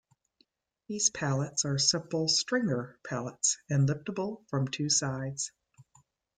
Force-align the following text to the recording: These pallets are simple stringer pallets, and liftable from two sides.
These 0.87 1.11
pallets 1.11 1.63
are 1.63 1.77
simple 1.77 2.27
stringer 2.27 2.97
pallets, 3.05 3.59
and 3.69 3.87
liftable 3.87 4.43
from 4.49 4.67
two 4.67 4.89
sides. 4.89 5.51